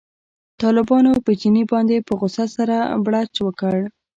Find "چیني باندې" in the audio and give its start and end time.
1.39-2.05